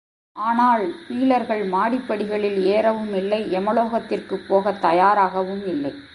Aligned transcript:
ஆனால், 0.35 0.95
பீலர்கள் 1.07 1.63
மாடிப் 1.63 2.07
படிகளில் 2.07 2.65
ஏறவுமில்லை, 2.65 3.41
எமலோகத்திற்குப் 3.51 4.47
போகத் 4.47 4.81
தயாராகவும் 4.81 5.65
இல்லை. 5.67 5.93